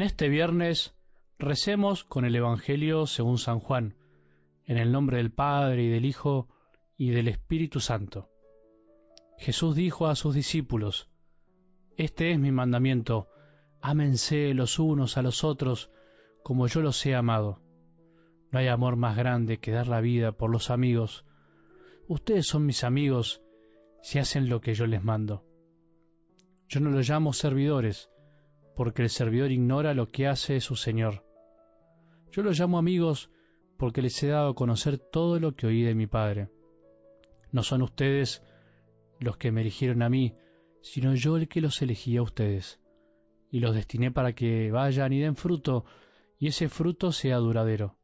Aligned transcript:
En 0.00 0.06
este 0.06 0.30
viernes 0.30 0.94
recemos 1.38 2.04
con 2.04 2.24
el 2.24 2.34
Evangelio 2.34 3.04
según 3.04 3.36
San 3.36 3.60
Juan, 3.60 3.98
en 4.64 4.78
el 4.78 4.92
nombre 4.92 5.18
del 5.18 5.30
Padre 5.30 5.82
y 5.82 5.88
del 5.90 6.06
Hijo 6.06 6.48
y 6.96 7.10
del 7.10 7.28
Espíritu 7.28 7.80
Santo. 7.80 8.30
Jesús 9.36 9.76
dijo 9.76 10.06
a 10.06 10.14
sus 10.14 10.34
discípulos, 10.34 11.10
Este 11.98 12.30
es 12.30 12.38
mi 12.38 12.50
mandamiento, 12.50 13.28
ámense 13.82 14.54
los 14.54 14.78
unos 14.78 15.18
a 15.18 15.22
los 15.22 15.44
otros 15.44 15.90
como 16.42 16.66
yo 16.66 16.80
los 16.80 17.04
he 17.04 17.14
amado. 17.14 17.60
No 18.50 18.58
hay 18.58 18.68
amor 18.68 18.96
más 18.96 19.18
grande 19.18 19.58
que 19.58 19.70
dar 19.70 19.86
la 19.86 20.00
vida 20.00 20.32
por 20.32 20.48
los 20.48 20.70
amigos. 20.70 21.26
Ustedes 22.08 22.46
son 22.46 22.64
mis 22.64 22.84
amigos 22.84 23.42
si 24.00 24.18
hacen 24.18 24.48
lo 24.48 24.62
que 24.62 24.72
yo 24.72 24.86
les 24.86 25.04
mando. 25.04 25.44
Yo 26.68 26.80
no 26.80 26.88
los 26.88 27.06
llamo 27.06 27.34
servidores, 27.34 28.08
porque 28.80 29.02
el 29.02 29.10
servidor 29.10 29.52
ignora 29.52 29.92
lo 29.92 30.08
que 30.08 30.26
hace 30.26 30.58
su 30.62 30.74
Señor. 30.74 31.22
Yo 32.32 32.42
los 32.42 32.58
llamo 32.58 32.78
amigos 32.78 33.30
porque 33.76 34.00
les 34.00 34.22
he 34.22 34.28
dado 34.28 34.48
a 34.48 34.54
conocer 34.54 34.96
todo 34.96 35.38
lo 35.38 35.54
que 35.54 35.66
oí 35.66 35.82
de 35.82 35.94
mi 35.94 36.06
Padre. 36.06 36.48
No 37.52 37.62
son 37.62 37.82
ustedes 37.82 38.42
los 39.18 39.36
que 39.36 39.52
me 39.52 39.60
eligieron 39.60 40.00
a 40.00 40.08
mí, 40.08 40.34
sino 40.80 41.14
yo 41.14 41.36
el 41.36 41.46
que 41.46 41.60
los 41.60 41.82
elegí 41.82 42.16
a 42.16 42.22
ustedes, 42.22 42.80
y 43.50 43.60
los 43.60 43.74
destiné 43.74 44.12
para 44.12 44.32
que 44.32 44.70
vayan 44.70 45.12
y 45.12 45.20
den 45.20 45.36
fruto, 45.36 45.84
y 46.38 46.46
ese 46.46 46.70
fruto 46.70 47.12
sea 47.12 47.36
duradero. 47.36 47.98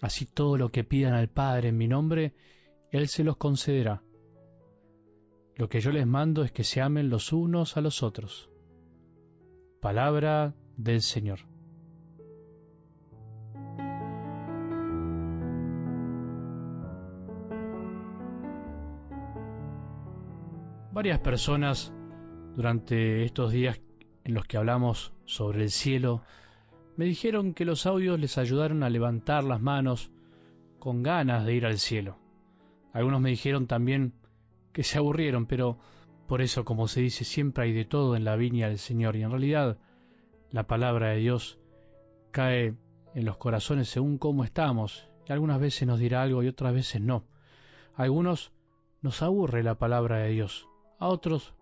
Así 0.00 0.24
todo 0.24 0.56
lo 0.56 0.68
que 0.68 0.84
pidan 0.84 1.14
al 1.14 1.30
Padre 1.30 1.70
en 1.70 1.78
mi 1.78 1.88
nombre, 1.88 2.32
Él 2.92 3.08
se 3.08 3.24
los 3.24 3.38
concederá. 3.38 4.04
Lo 5.56 5.68
que 5.68 5.80
yo 5.80 5.90
les 5.90 6.06
mando 6.06 6.44
es 6.44 6.52
que 6.52 6.62
se 6.62 6.80
amen 6.80 7.10
los 7.10 7.32
unos 7.32 7.76
a 7.76 7.80
los 7.80 8.04
otros. 8.04 8.50
Palabra 9.86 10.52
del 10.76 11.00
Señor. 11.00 11.38
Varias 20.90 21.20
personas 21.20 21.94
durante 22.56 23.22
estos 23.22 23.52
días 23.52 23.80
en 24.24 24.34
los 24.34 24.44
que 24.48 24.56
hablamos 24.56 25.12
sobre 25.24 25.62
el 25.62 25.70
cielo 25.70 26.22
me 26.96 27.04
dijeron 27.04 27.54
que 27.54 27.64
los 27.64 27.86
audios 27.86 28.18
les 28.18 28.38
ayudaron 28.38 28.82
a 28.82 28.90
levantar 28.90 29.44
las 29.44 29.60
manos 29.60 30.10
con 30.80 31.04
ganas 31.04 31.46
de 31.46 31.54
ir 31.54 31.64
al 31.64 31.78
cielo. 31.78 32.18
Algunos 32.92 33.20
me 33.20 33.30
dijeron 33.30 33.68
también 33.68 34.14
que 34.72 34.82
se 34.82 34.98
aburrieron, 34.98 35.46
pero 35.46 35.78
por 36.26 36.42
eso, 36.42 36.64
como 36.64 36.88
se 36.88 37.00
dice, 37.00 37.24
siempre 37.24 37.64
hay 37.64 37.72
de 37.72 37.84
todo 37.84 38.16
en 38.16 38.24
la 38.24 38.36
viña 38.36 38.68
del 38.68 38.78
Señor 38.78 39.16
y 39.16 39.22
en 39.22 39.30
realidad 39.30 39.78
la 40.50 40.66
palabra 40.66 41.10
de 41.10 41.18
Dios 41.18 41.58
cae 42.32 42.74
en 43.14 43.24
los 43.24 43.36
corazones 43.36 43.88
según 43.88 44.18
cómo 44.18 44.44
estamos 44.44 45.08
y 45.26 45.32
algunas 45.32 45.60
veces 45.60 45.86
nos 45.86 45.98
dirá 45.98 46.22
algo 46.22 46.42
y 46.42 46.48
otras 46.48 46.74
veces 46.74 47.00
no. 47.00 47.24
A 47.94 48.02
algunos 48.02 48.52
nos 49.02 49.22
aburre 49.22 49.62
la 49.62 49.76
palabra 49.76 50.18
de 50.18 50.30
Dios, 50.30 50.68
a 50.98 51.08
otros 51.08 51.54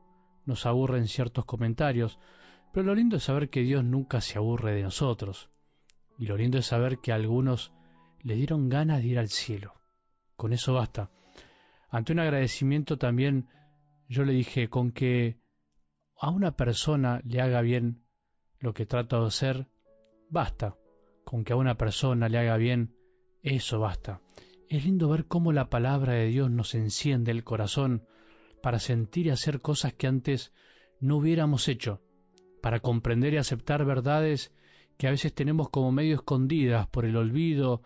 nos 0.46 0.66
aburren 0.66 1.08
ciertos 1.08 1.44
comentarios, 1.44 2.18
pero 2.72 2.86
lo 2.86 2.94
lindo 2.94 3.16
es 3.16 3.24
saber 3.24 3.50
que 3.50 3.62
Dios 3.62 3.84
nunca 3.84 4.20
se 4.20 4.38
aburre 4.38 4.74
de 4.74 4.82
nosotros. 4.82 5.50
Y 6.18 6.26
lo 6.26 6.36
lindo 6.36 6.58
es 6.58 6.66
saber 6.66 6.98
que 6.98 7.12
a 7.12 7.16
algunos 7.16 7.72
le 8.22 8.34
dieron 8.34 8.68
ganas 8.68 9.02
de 9.02 9.08
ir 9.08 9.18
al 9.18 9.28
cielo. 9.28 9.74
Con 10.36 10.52
eso 10.52 10.74
basta. 10.74 11.10
Ante 11.88 12.12
un 12.12 12.20
agradecimiento 12.20 12.98
también 12.98 13.48
yo 14.08 14.24
le 14.24 14.32
dije, 14.32 14.68
con 14.68 14.90
que 14.90 15.38
a 16.18 16.30
una 16.30 16.56
persona 16.56 17.20
le 17.24 17.40
haga 17.40 17.60
bien 17.60 18.04
lo 18.58 18.72
que 18.74 18.86
trato 18.86 19.20
de 19.20 19.26
hacer, 19.26 19.68
basta. 20.30 20.76
Con 21.24 21.44
que 21.44 21.52
a 21.52 21.56
una 21.56 21.76
persona 21.76 22.28
le 22.28 22.38
haga 22.38 22.56
bien, 22.56 22.94
eso 23.42 23.80
basta. 23.80 24.20
Es 24.68 24.84
lindo 24.84 25.08
ver 25.08 25.26
cómo 25.26 25.52
la 25.52 25.70
palabra 25.70 26.14
de 26.14 26.26
Dios 26.26 26.50
nos 26.50 26.74
enciende 26.74 27.30
el 27.30 27.44
corazón 27.44 28.06
para 28.62 28.78
sentir 28.78 29.26
y 29.26 29.30
hacer 29.30 29.60
cosas 29.60 29.92
que 29.92 30.06
antes 30.06 30.52
no 31.00 31.18
hubiéramos 31.18 31.68
hecho, 31.68 32.02
para 32.62 32.80
comprender 32.80 33.34
y 33.34 33.36
aceptar 33.36 33.84
verdades 33.84 34.54
que 34.96 35.06
a 35.06 35.10
veces 35.10 35.34
tenemos 35.34 35.68
como 35.70 35.92
medio 35.92 36.14
escondidas 36.14 36.86
por 36.86 37.04
el 37.04 37.16
olvido 37.16 37.82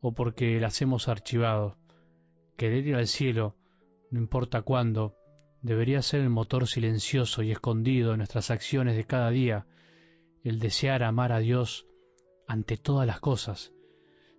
o 0.00 0.14
porque 0.14 0.60
las 0.60 0.80
hemos 0.82 1.08
archivado. 1.08 1.76
Querer 2.56 2.86
ir 2.86 2.94
al 2.94 3.06
cielo, 3.06 3.56
no 4.10 4.20
importa 4.20 4.62
cuándo, 4.62 5.16
debería 5.62 6.02
ser 6.02 6.20
el 6.20 6.30
motor 6.30 6.66
silencioso 6.66 7.42
y 7.42 7.50
escondido 7.50 8.12
de 8.12 8.16
nuestras 8.18 8.50
acciones 8.50 8.96
de 8.96 9.04
cada 9.04 9.30
día, 9.30 9.66
el 10.42 10.58
desear 10.58 11.02
amar 11.02 11.32
a 11.32 11.38
Dios 11.38 11.86
ante 12.46 12.76
todas 12.76 13.06
las 13.06 13.20
cosas. 13.20 13.72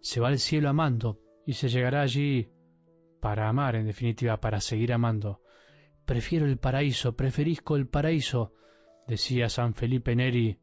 Se 0.02 0.20
va 0.20 0.30
al 0.30 0.40
cielo 0.40 0.70
amando 0.70 1.20
y 1.46 1.54
se 1.54 1.70
llegará 1.70 2.02
allí 2.02 2.50
para 3.20 3.48
amar, 3.48 3.76
en 3.76 3.86
definitiva, 3.86 4.40
para 4.40 4.60
seguir 4.62 4.94
amando. 4.94 5.42
Prefiero 6.06 6.46
el 6.46 6.58
paraíso, 6.58 7.16
preferisco 7.16 7.76
el 7.76 7.88
paraíso, 7.88 8.54
decía 9.08 9.48
San 9.50 9.76
Felipe 9.76 10.16
Neri 10.16 10.60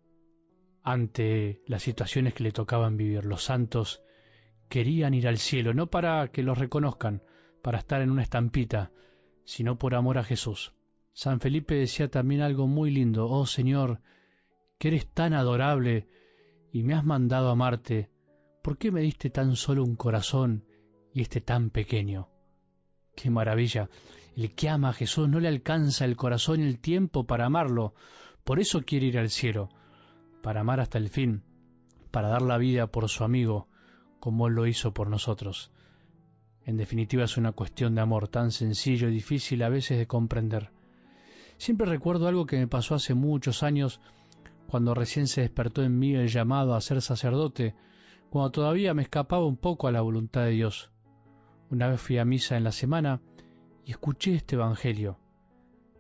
ante 0.83 1.63
las 1.67 1.83
situaciones 1.83 2.35
que 2.35 2.43
le 2.43 2.53
tocaban 2.53 2.97
vivir. 2.97 3.25
Los 3.25 3.45
santos 3.45 4.03
querían 4.69 5.15
ir 5.15 5.29
al 5.29 5.39
cielo, 5.39 5.73
no 5.73 5.87
para 5.87 6.29
que 6.29 6.43
los 6.43 6.59
reconozcan, 6.59 7.23
para 7.63 7.79
estar 7.79 8.03
en 8.03 8.11
una 8.11 8.23
estampita, 8.23 8.91
sino 9.49 9.79
por 9.79 9.95
amor 9.95 10.19
a 10.19 10.25
Jesús. 10.25 10.75
San 11.15 11.41
Felipe 11.41 11.75
decía 11.75 12.11
también 12.11 12.43
algo 12.43 12.67
muy 12.67 12.91
lindo, 12.91 13.31
oh 13.31 13.47
Señor, 13.47 14.03
que 14.77 14.89
eres 14.89 15.09
tan 15.09 15.33
adorable 15.33 16.07
y 16.71 16.83
me 16.83 16.93
has 16.93 17.03
mandado 17.03 17.49
amarte, 17.49 18.11
¿por 18.63 18.77
qué 18.77 18.93
me 18.93 19.01
diste 19.01 19.31
tan 19.31 19.57
solo 19.57 19.85
un 19.85 19.97
corazón 19.97 20.67
y 21.15 21.23
este 21.23 21.41
tan 21.41 21.71
pequeño? 21.71 22.29
¡Qué 23.17 23.31
maravilla! 23.31 23.89
El 24.37 24.55
que 24.55 24.69
ama 24.69 24.91
a 24.91 24.93
Jesús 24.93 25.31
no 25.31 25.41
le 25.41 25.49
alcanza 25.49 26.05
el 26.05 26.17
corazón 26.17 26.61
y 26.61 26.65
el 26.65 26.79
tiempo 26.79 27.27
para 27.27 27.47
amarlo, 27.47 27.95
por 28.45 28.61
eso 28.61 28.83
quiere 28.83 29.07
ir 29.07 29.19
al 29.19 29.31
cielo, 29.31 29.71
para 30.43 30.61
amar 30.61 30.79
hasta 30.79 30.99
el 30.99 31.09
fin, 31.09 31.43
para 32.11 32.29
dar 32.29 32.43
la 32.43 32.59
vida 32.59 32.89
por 32.89 33.09
su 33.09 33.25
amigo, 33.25 33.67
como 34.21 34.47
Él 34.49 34.53
lo 34.53 34.67
hizo 34.67 34.93
por 34.93 35.09
nosotros. 35.09 35.73
En 36.69 36.77
definitiva 36.77 37.25
es 37.25 37.39
una 37.39 37.53
cuestión 37.53 37.95
de 37.95 38.03
amor 38.03 38.29
tan 38.29 38.51
sencillo 38.51 39.09
y 39.09 39.13
difícil 39.13 39.63
a 39.63 39.71
veces 39.71 39.97
de 39.97 40.07
comprender. 40.07 40.71
Siempre 41.57 41.87
recuerdo 41.87 42.29
algo 42.29 42.45
que 42.45 42.59
me 42.59 42.69
pasó 42.69 42.95
hace 42.95 43.15
muchos 43.15 43.63
años 43.63 44.03
cuando 44.67 44.93
recién 44.93 45.29
se 45.29 45.41
despertó 45.41 45.83
en 45.83 45.99
mí 45.99 46.15
el 46.15 46.29
llamado 46.29 46.75
a 46.75 46.81
ser 46.83 47.01
sacerdote, 47.01 47.75
cuando 48.29 48.51
todavía 48.51 48.93
me 48.93 49.01
escapaba 49.01 49.47
un 49.47 49.57
poco 49.57 49.89
a 49.89 49.93
la 49.93 50.03
voluntad 50.03 50.45
de 50.45 50.51
Dios. 50.51 50.93
Una 51.71 51.89
vez 51.89 52.03
fui 52.03 52.19
a 52.19 52.27
misa 52.27 52.59
en 52.59 52.65
la 52.65 52.73
semana 52.73 53.23
y 53.87 53.93
escuché 53.93 54.35
este 54.35 54.57
Evangelio. 54.57 55.19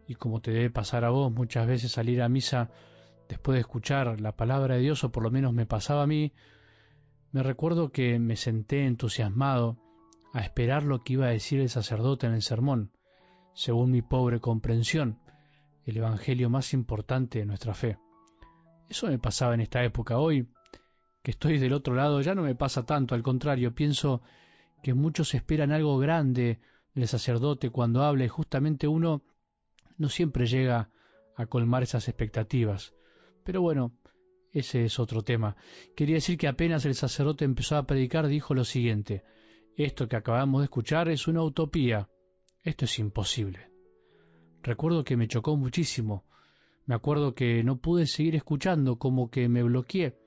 Y 0.06 0.16
como 0.16 0.42
te 0.42 0.50
debe 0.50 0.68
pasar 0.68 1.02
a 1.06 1.08
vos 1.08 1.32
muchas 1.32 1.66
veces 1.66 1.92
salir 1.92 2.20
a 2.20 2.28
misa 2.28 2.68
después 3.26 3.54
de 3.54 3.60
escuchar 3.60 4.20
la 4.20 4.36
palabra 4.36 4.74
de 4.74 4.82
Dios, 4.82 5.02
o 5.02 5.10
por 5.12 5.22
lo 5.22 5.30
menos 5.30 5.54
me 5.54 5.64
pasaba 5.64 6.02
a 6.02 6.06
mí, 6.06 6.34
me 7.32 7.42
recuerdo 7.42 7.90
que 7.90 8.18
me 8.18 8.36
senté 8.36 8.84
entusiasmado 8.84 9.78
a 10.32 10.40
esperar 10.40 10.82
lo 10.82 11.00
que 11.00 11.14
iba 11.14 11.26
a 11.26 11.30
decir 11.30 11.60
el 11.60 11.68
sacerdote 11.68 12.26
en 12.26 12.34
el 12.34 12.42
sermón, 12.42 12.92
según 13.54 13.90
mi 13.90 14.02
pobre 14.02 14.40
comprensión, 14.40 15.18
el 15.84 15.96
Evangelio 15.96 16.50
más 16.50 16.74
importante 16.74 17.38
de 17.38 17.46
nuestra 17.46 17.74
fe. 17.74 17.98
Eso 18.88 19.06
me 19.06 19.18
pasaba 19.18 19.54
en 19.54 19.60
esta 19.60 19.82
época. 19.84 20.18
Hoy, 20.18 20.48
que 21.22 21.30
estoy 21.30 21.58
del 21.58 21.72
otro 21.72 21.94
lado, 21.94 22.20
ya 22.20 22.34
no 22.34 22.42
me 22.42 22.54
pasa 22.54 22.84
tanto, 22.84 23.14
al 23.14 23.22
contrario, 23.22 23.74
pienso 23.74 24.22
que 24.82 24.94
muchos 24.94 25.34
esperan 25.34 25.72
algo 25.72 25.98
grande 25.98 26.60
del 26.94 27.08
sacerdote 27.08 27.70
cuando 27.70 28.02
habla 28.02 28.24
y 28.24 28.28
justamente 28.28 28.86
uno 28.86 29.22
no 29.96 30.08
siempre 30.08 30.46
llega 30.46 30.90
a 31.36 31.46
colmar 31.46 31.82
esas 31.82 32.08
expectativas. 32.08 32.94
Pero 33.44 33.60
bueno, 33.60 33.92
ese 34.52 34.84
es 34.84 34.98
otro 34.98 35.22
tema. 35.22 35.56
Quería 35.96 36.16
decir 36.16 36.38
que 36.38 36.48
apenas 36.48 36.84
el 36.84 36.94
sacerdote 36.94 37.44
empezó 37.44 37.76
a 37.76 37.86
predicar 37.86 38.28
dijo 38.28 38.54
lo 38.54 38.64
siguiente, 38.64 39.24
esto 39.84 40.08
que 40.08 40.16
acabamos 40.16 40.60
de 40.60 40.64
escuchar 40.64 41.08
es 41.08 41.28
una 41.28 41.42
utopía. 41.42 42.08
Esto 42.64 42.84
es 42.84 42.98
imposible. 42.98 43.70
Recuerdo 44.62 45.04
que 45.04 45.16
me 45.16 45.28
chocó 45.28 45.56
muchísimo. 45.56 46.24
Me 46.84 46.94
acuerdo 46.94 47.34
que 47.34 47.62
no 47.62 47.78
pude 47.78 48.06
seguir 48.06 48.34
escuchando, 48.34 48.98
como 48.98 49.30
que 49.30 49.48
me 49.48 49.62
bloqueé, 49.62 50.18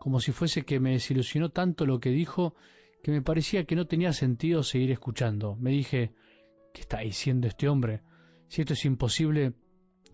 como 0.00 0.18
si 0.18 0.32
fuese 0.32 0.64
que 0.64 0.80
me 0.80 0.92
desilusionó 0.92 1.50
tanto 1.50 1.86
lo 1.86 2.00
que 2.00 2.10
dijo 2.10 2.54
que 3.02 3.12
me 3.12 3.22
parecía 3.22 3.64
que 3.64 3.76
no 3.76 3.86
tenía 3.86 4.12
sentido 4.12 4.62
seguir 4.62 4.90
escuchando. 4.90 5.56
Me 5.56 5.70
dije, 5.70 6.12
¿qué 6.74 6.80
está 6.80 7.00
diciendo 7.00 7.46
este 7.46 7.68
hombre? 7.68 8.02
Si 8.48 8.62
esto 8.62 8.72
es 8.72 8.84
imposible, 8.84 9.52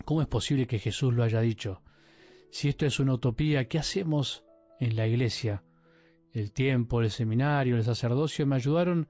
¿cómo 0.05 0.23
es 0.23 0.29
posible 0.29 0.67
que 0.67 0.79
Jesús 0.79 1.15
lo 1.15 1.23
haya 1.23 1.41
dicho? 1.41 1.83
Si 2.51 2.69
esto 2.69 2.85
es 2.87 3.01
una 3.01 3.15
utopía, 3.15 3.69
¿qué 3.69 3.79
hacemos 3.79 4.45
en 4.81 4.97
la 4.97 5.07
iglesia? 5.07 5.63
El 6.37 6.53
tiempo, 6.53 7.01
el 7.01 7.11
seminario, 7.11 7.77
el 7.77 7.85
sacerdocio 7.85 8.47
me 8.47 8.57
ayudaron 8.57 9.09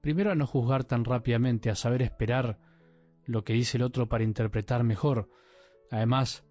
primero 0.00 0.32
a 0.32 0.34
no 0.34 0.46
juzgar 0.46 0.84
tan 0.84 1.04
rápidamente, 1.04 1.68
a 1.68 1.74
saber 1.74 2.00
esperar 2.00 2.58
lo 3.26 3.44
que 3.44 3.52
dice 3.52 3.76
el 3.76 3.82
otro 3.82 4.08
para 4.08 4.24
interpretar 4.24 4.82
mejor, 4.82 5.28
además 5.90 6.42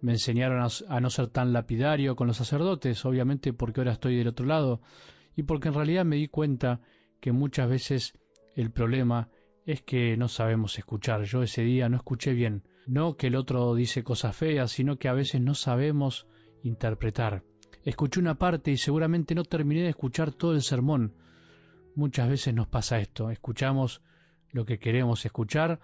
Me 0.00 0.10
enseñaron 0.14 0.66
a, 0.88 1.00
no 1.00 1.10
ser 1.10 1.28
tan 1.28 1.52
lapidario 1.52 2.16
con 2.16 2.26
los 2.26 2.38
sacerdotes, 2.38 3.04
obviamente 3.04 3.52
porque 3.52 3.80
ahora 3.80 3.92
estoy 3.92 4.16
del 4.16 4.26
otro 4.26 4.46
lado, 4.46 4.80
y 5.36 5.44
porque 5.44 5.68
en 5.68 5.74
realidad 5.74 6.04
me 6.04 6.16
di 6.16 6.26
cuenta 6.26 6.80
que 7.20 7.30
muchas 7.30 7.68
veces 7.68 8.18
el 8.56 8.72
problema 8.72 9.30
es 9.64 9.80
que 9.80 10.16
no 10.16 10.26
sabemos 10.26 10.76
escuchar. 10.76 11.22
Yo 11.22 11.44
ese 11.44 11.62
día 11.62 11.88
no 11.88 11.98
escuché 11.98 12.32
bien. 12.32 12.64
No 12.88 13.16
que 13.16 13.28
el 13.28 13.36
otro 13.36 13.76
dice 13.76 14.02
cosas 14.02 14.34
feas, 14.36 14.72
sino 14.72 14.96
que 14.96 15.08
a 15.08 15.12
veces 15.12 15.40
no 15.40 15.54
sabemos 15.54 16.26
interpretar. 16.64 17.44
Escuché 17.86 18.18
una 18.18 18.34
parte 18.34 18.72
y 18.72 18.76
seguramente 18.78 19.36
no 19.36 19.44
terminé 19.44 19.82
de 19.82 19.90
escuchar 19.90 20.32
todo 20.32 20.54
el 20.54 20.62
sermón. 20.62 21.14
Muchas 21.94 22.28
veces 22.28 22.52
nos 22.52 22.66
pasa 22.66 22.98
esto. 22.98 23.30
Escuchamos 23.30 24.02
lo 24.50 24.64
que 24.66 24.80
queremos 24.80 25.24
escuchar 25.24 25.78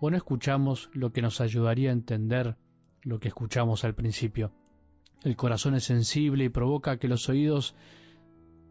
o 0.00 0.08
no 0.08 0.16
escuchamos 0.16 0.88
lo 0.92 1.10
que 1.12 1.20
nos 1.20 1.40
ayudaría 1.40 1.90
a 1.90 1.94
entender 1.94 2.56
lo 3.02 3.18
que 3.18 3.26
escuchamos 3.26 3.82
al 3.82 3.96
principio. 3.96 4.52
El 5.24 5.34
corazón 5.34 5.74
es 5.74 5.82
sensible 5.82 6.44
y 6.44 6.48
provoca 6.48 6.98
que 6.98 7.08
los 7.08 7.28
oídos 7.28 7.74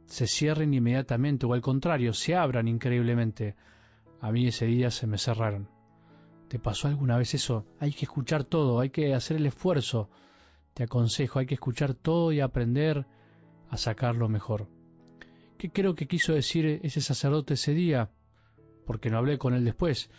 se 0.06 0.26
cierren 0.26 0.74
inmediatamente 0.74 1.46
o 1.46 1.54
al 1.54 1.62
contrario, 1.62 2.14
se 2.14 2.38
abran 2.38 2.70
increíblemente. 2.70 3.58
A 4.22 4.32
mí 4.32 4.48
ese 4.48 4.66
día 4.66 4.92
se 4.92 5.08
me 5.08 5.18
cerraron. 5.18 5.68
¿Te 6.48 6.58
pasó 6.58 6.88
alguna 6.88 7.18
vez 7.18 7.34
eso? 7.34 7.66
Hay 7.82 7.92
que 7.92 8.06
escuchar 8.06 8.46
todo, 8.46 8.80
hay 8.80 8.92
que 8.92 9.14
hacer 9.14 9.36
el 9.36 9.46
esfuerzo. 9.46 10.10
Te 10.78 10.84
aconsejo, 10.84 11.40
hay 11.40 11.48
que 11.48 11.56
escuchar 11.56 11.96
todo 11.96 12.32
y 12.32 12.40
aprender 12.40 13.08
a 13.68 13.78
sacarlo 13.78 14.30
mejor. 14.30 14.70
¿Qué 15.58 15.72
creo 15.72 15.96
que 15.96 16.08
quiso 16.08 16.34
decir 16.34 16.68
ese 16.84 17.02
sacerdote 17.02 17.56
ese 17.56 17.74
día? 17.74 18.12
Porque 18.86 19.10
no 19.10 19.18
hablé 19.18 19.40
con 19.40 19.56
él 19.56 19.66
después. 19.66 20.12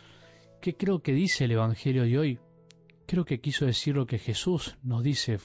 ¿Qué 0.61 0.77
creo 0.77 1.01
que 1.01 1.13
dice 1.13 1.45
el 1.45 1.53
Evangelio 1.53 2.03
de 2.03 2.19
hoy? 2.19 2.41
Creo 3.07 3.25
que 3.25 3.41
quiso 3.41 3.67
decir 3.67 3.95
lo 3.95 4.09
que 4.09 4.19
Jesús 4.19 4.77
nos 4.83 5.05
dice 5.05 5.39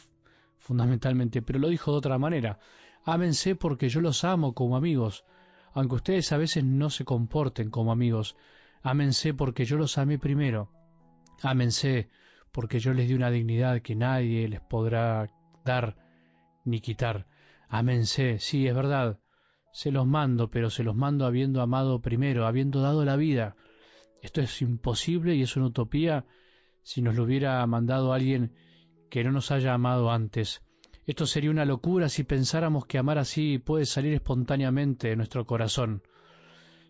fundamentalmente, 0.57 1.44
pero 1.44 1.60
lo 1.60 1.69
dijo 1.69 1.92
de 1.92 1.98
otra 1.98 2.18
manera. 2.18 2.57
Ámense 3.06 3.56
porque 3.56 3.89
yo 3.89 4.01
los 4.01 4.24
amo 4.24 4.56
como 4.56 4.77
amigos, 4.77 5.25
aunque 5.74 5.94
ustedes 5.94 6.31
a 6.31 6.38
veces 6.38 6.63
no 6.63 6.89
se 6.89 7.06
comporten 7.06 7.69
como 7.69 7.92
amigos. 7.92 8.36
Ámense 8.81 9.36
porque 9.36 9.65
yo 9.65 9.77
los 9.77 10.00
amé 10.00 10.18
primero. 10.18 10.71
Ámense 11.44 12.10
porque 12.54 12.80
yo 12.80 12.94
les 12.94 13.08
di 13.08 13.16
una 13.16 13.32
dignidad 13.32 13.82
que 13.82 13.96
nadie 13.96 14.48
les 14.48 14.62
podrá 14.62 15.30
dar 15.66 15.98
ni 16.64 16.80
quitar. 16.80 17.26
Ámense, 17.68 18.40
sí, 18.40 18.68
es 18.68 18.76
verdad. 18.76 19.20
Se 19.72 19.92
los 19.92 20.06
mando, 20.06 20.50
pero 20.52 20.70
se 20.70 20.84
los 20.84 20.96
mando 20.96 21.26
habiendo 21.26 21.62
amado 21.62 22.00
primero, 22.00 22.46
habiendo 22.46 22.82
dado 22.82 23.04
la 23.04 23.16
vida. 23.16 23.56
Esto 24.22 24.40
es 24.40 24.62
imposible 24.62 25.36
y 25.36 25.42
es 25.42 25.58
una 25.58 25.66
utopía 25.66 26.26
si 26.84 27.02
nos 27.02 27.16
lo 27.16 27.24
hubiera 27.24 27.66
mandado 27.66 28.14
alguien 28.14 28.54
que 29.10 29.24
no 29.24 29.32
nos 29.32 29.52
haya 29.52 29.74
amado 29.74 30.12
antes. 30.12 30.62
Esto 31.06 31.26
sería 31.26 31.50
una 31.50 31.66
locura 31.66 32.08
si 32.08 32.24
pensáramos 32.24 32.86
que 32.86 33.00
amar 33.00 33.18
así 33.18 33.58
puede 33.58 33.86
salir 33.86 34.14
espontáneamente 34.14 35.10
de 35.10 35.16
nuestro 35.16 35.46
corazón. 35.46 36.04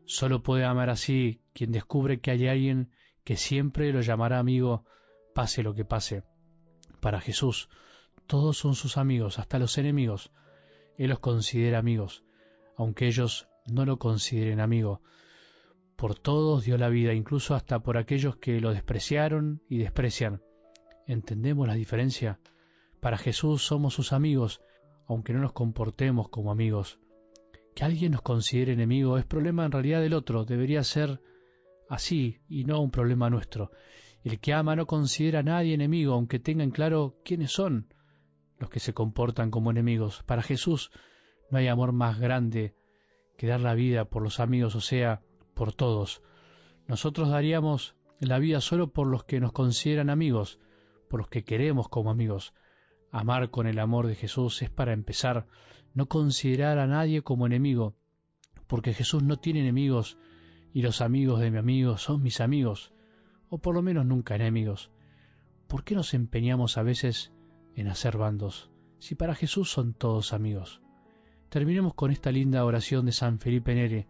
Solo 0.05 0.43
puede 0.43 0.65
amar 0.65 0.89
así 0.89 1.41
quien 1.53 1.71
descubre 1.71 2.19
que 2.19 2.31
hay 2.31 2.47
alguien 2.47 2.91
que 3.23 3.37
siempre 3.37 3.93
lo 3.93 4.01
llamará 4.01 4.39
amigo, 4.39 4.85
pase 5.33 5.63
lo 5.63 5.73
que 5.73 5.85
pase. 5.85 6.23
Para 6.99 7.19
Jesús, 7.19 7.69
todos 8.27 8.57
son 8.57 8.75
sus 8.75 8.97
amigos, 8.97 9.39
hasta 9.39 9.59
los 9.59 9.77
enemigos. 9.77 10.31
Él 10.97 11.09
los 11.09 11.19
considera 11.19 11.79
amigos, 11.79 12.23
aunque 12.77 13.07
ellos 13.07 13.47
no 13.67 13.85
lo 13.85 13.97
consideren 13.97 14.59
amigo. 14.59 15.01
Por 15.95 16.15
todos 16.15 16.65
dio 16.65 16.77
la 16.77 16.89
vida, 16.89 17.13
incluso 17.13 17.55
hasta 17.55 17.79
por 17.79 17.97
aquellos 17.97 18.37
que 18.37 18.59
lo 18.59 18.73
despreciaron 18.73 19.61
y 19.69 19.77
desprecian. 19.77 20.41
¿Entendemos 21.07 21.67
la 21.67 21.75
diferencia? 21.75 22.39
Para 22.99 23.17
Jesús 23.17 23.65
somos 23.65 23.93
sus 23.93 24.13
amigos, 24.13 24.61
aunque 25.07 25.33
no 25.33 25.39
nos 25.39 25.53
comportemos 25.53 26.29
como 26.29 26.51
amigos. 26.51 26.99
Que 27.75 27.83
alguien 27.83 28.13
nos 28.13 28.21
considere 28.21 28.73
enemigo 28.73 29.17
es 29.17 29.25
problema 29.25 29.65
en 29.65 29.71
realidad 29.71 30.01
del 30.01 30.13
otro, 30.13 30.45
debería 30.45 30.83
ser 30.83 31.21
así 31.89 32.39
y 32.47 32.63
no 32.63 32.79
un 32.81 32.91
problema 32.91 33.29
nuestro. 33.29 33.71
El 34.23 34.39
que 34.39 34.53
ama 34.53 34.75
no 34.75 34.85
considera 34.85 35.39
a 35.39 35.43
nadie 35.43 35.73
enemigo, 35.73 36.13
aunque 36.13 36.39
tengan 36.39 36.71
claro 36.71 37.17
quiénes 37.25 37.51
son 37.51 37.93
los 38.57 38.69
que 38.69 38.79
se 38.79 38.93
comportan 38.93 39.51
como 39.51 39.71
enemigos. 39.71 40.23
Para 40.23 40.41
Jesús 40.41 40.91
no 41.51 41.57
hay 41.57 41.67
amor 41.67 41.91
más 41.91 42.19
grande 42.19 42.73
que 43.37 43.47
dar 43.47 43.59
la 43.59 43.73
vida 43.73 44.05
por 44.05 44.23
los 44.23 44.39
amigos, 44.39 44.75
o 44.75 44.81
sea, 44.81 45.21
por 45.53 45.73
todos. 45.73 46.21
Nosotros 46.87 47.29
daríamos 47.29 47.95
la 48.19 48.39
vida 48.39 48.61
solo 48.61 48.93
por 48.93 49.07
los 49.07 49.25
que 49.25 49.41
nos 49.41 49.51
consideran 49.51 50.09
amigos, 50.09 50.59
por 51.09 51.19
los 51.19 51.27
que 51.27 51.43
queremos 51.43 51.89
como 51.89 52.09
amigos. 52.09 52.53
Amar 53.11 53.49
con 53.49 53.67
el 53.67 53.77
amor 53.77 54.07
de 54.07 54.15
Jesús 54.15 54.61
es 54.61 54.69
para 54.69 54.93
empezar 54.93 55.47
no 55.93 56.07
considerar 56.07 56.79
a 56.79 56.87
nadie 56.87 57.21
como 57.21 57.45
enemigo, 57.45 57.95
porque 58.67 58.93
Jesús 58.93 59.21
no 59.21 59.37
tiene 59.37 59.59
enemigos 59.59 60.17
y 60.73 60.81
los 60.81 61.01
amigos 61.01 61.41
de 61.41 61.51
mi 61.51 61.57
amigo 61.57 61.97
son 61.97 62.23
mis 62.23 62.39
amigos, 62.39 62.92
o 63.53 63.59
por 63.59 63.75
lo 63.75 63.83
menos 63.83 64.03
nunca 64.03 64.33
enemigos. 64.33 64.89
¿Por 65.67 65.83
qué 65.83 65.93
nos 65.93 66.15
empeñamos 66.15 66.79
a 66.79 66.81
veces 66.81 67.31
en 67.75 67.87
hacer 67.87 68.17
bandos, 68.17 68.71
si 68.97 69.13
para 69.13 69.35
Jesús 69.35 69.71
son 69.71 69.93
todos 69.93 70.33
amigos? 70.33 70.81
Terminemos 71.49 71.93
con 71.93 72.09
esta 72.09 72.31
linda 72.31 72.65
oración 72.65 73.05
de 73.05 73.11
San 73.11 73.37
Felipe 73.37 73.75
Nere. 73.75 74.07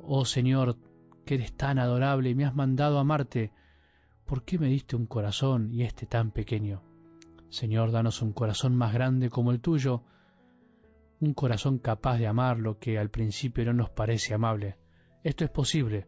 Oh 0.00 0.24
Señor, 0.24 0.78
que 1.26 1.34
eres 1.34 1.54
tan 1.54 1.78
adorable 1.78 2.30
y 2.30 2.34
me 2.34 2.46
has 2.46 2.54
mandado 2.54 2.98
amarte, 2.98 3.52
¿por 4.24 4.44
qué 4.44 4.58
me 4.58 4.68
diste 4.68 4.96
un 4.96 5.04
corazón 5.04 5.70
y 5.70 5.82
este 5.82 6.06
tan 6.06 6.30
pequeño? 6.30 6.82
Señor, 7.50 7.92
danos 7.92 8.22
un 8.22 8.32
corazón 8.32 8.74
más 8.74 8.94
grande 8.94 9.28
como 9.28 9.50
el 9.50 9.60
tuyo, 9.60 10.04
un 11.20 11.34
corazón 11.34 11.76
capaz 11.76 12.16
de 12.16 12.28
amar 12.28 12.58
lo 12.58 12.78
que 12.78 12.98
al 12.98 13.10
principio 13.10 13.66
no 13.66 13.74
nos 13.74 13.90
parece 13.90 14.32
amable. 14.32 14.78
Esto 15.22 15.44
es 15.44 15.50
posible, 15.50 16.06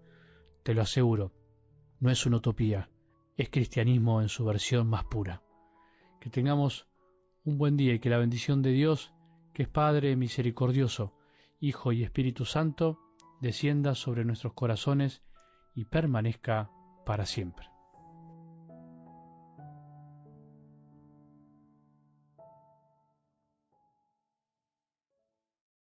te 0.63 0.73
lo 0.73 0.81
aseguro. 0.81 1.33
No 2.01 2.11
es 2.11 2.27
una 2.27 2.37
utopía, 2.37 2.91
es 3.37 3.49
cristianismo 3.49 4.21
en 4.21 4.29
su 4.29 4.45
versión 4.45 4.89
más 4.89 5.05
pura. 5.05 5.43
Que 6.21 6.31
tengamos 6.31 6.87
un 7.45 7.59
buen 7.59 7.77
día 7.77 7.95
y 7.95 7.99
que 7.99 8.11
la 8.11 8.19
bendición 8.19 8.63
de 8.63 8.73
Dios, 8.73 9.15
que 9.55 9.63
es 9.63 9.69
Padre 9.69 10.17
misericordioso, 10.17 11.15
Hijo 11.61 11.93
y 11.93 12.03
Espíritu 12.03 12.45
Santo, 12.45 12.99
descienda 13.41 13.95
sobre 13.95 14.25
nuestros 14.25 14.53
corazones 14.53 15.23
y 15.75 15.85
permanezca 15.87 16.71
para 17.05 17.25
siempre. 17.25 17.76